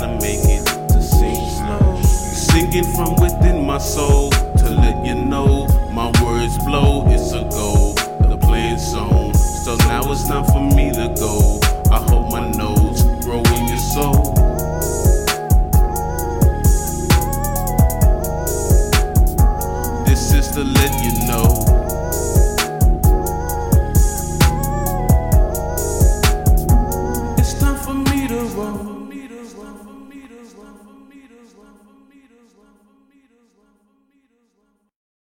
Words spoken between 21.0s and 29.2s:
you know. It's time for me to roll.